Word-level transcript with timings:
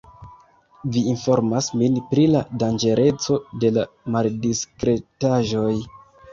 Vi 0.95 1.03
informas 1.11 1.67
min 1.81 1.99
pri 2.15 2.25
la 2.37 2.41
danĝereco 2.65 3.39
de 3.67 3.73
la 3.79 3.87
maldiskretaĵoj. 4.19 5.71